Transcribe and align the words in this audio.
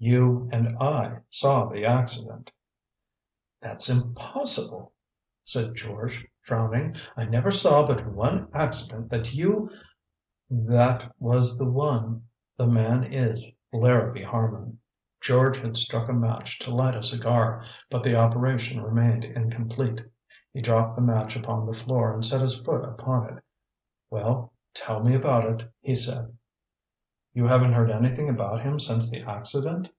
You 0.00 0.50
and 0.52 0.76
I 0.82 1.20
saw 1.30 1.64
the 1.64 1.86
accident." 1.86 2.52
"That's 3.62 3.88
impossible," 3.88 4.92
said 5.44 5.76
George, 5.76 6.26
frowning. 6.42 6.96
"I 7.16 7.24
never 7.24 7.50
saw 7.50 7.86
but 7.86 8.06
one 8.06 8.48
accident 8.52 9.08
that 9.08 9.32
you" 9.32 9.70
"That 10.50 11.14
was 11.18 11.56
the 11.56 11.70
one: 11.70 12.26
the 12.54 12.66
man 12.66 13.04
is 13.14 13.50
Larrabee 13.72 14.24
Harman." 14.24 14.78
George 15.22 15.56
had 15.56 15.74
struck 15.74 16.10
a 16.10 16.12
match 16.12 16.58
to 16.58 16.74
light 16.74 16.94
a 16.94 17.02
cigar; 17.02 17.64
but 17.90 18.02
the 18.02 18.14
operation 18.14 18.82
remained 18.82 19.24
incomplete: 19.24 20.02
he 20.52 20.60
dropped 20.60 20.96
the 20.96 21.02
match 21.02 21.34
upon 21.34 21.64
the 21.64 21.72
floor 21.72 22.12
and 22.12 22.26
set 22.26 22.42
his 22.42 22.58
foot 22.58 22.84
upon 22.84 23.38
it. 23.38 23.42
"Well, 24.10 24.52
tell 24.74 25.02
me 25.02 25.14
about 25.14 25.46
it," 25.48 25.72
he 25.80 25.94
said. 25.94 26.36
"You 27.36 27.48
haven't 27.48 27.72
heard 27.72 27.90
anything 27.90 28.28
about 28.28 28.60
him 28.62 28.78
since 28.78 29.10
the 29.10 29.22
accident?" 29.24 29.90